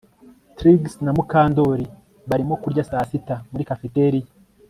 [0.57, 1.85] Trix na Mukandoli
[2.29, 4.27] barimo kurya saa sita muri cafeteria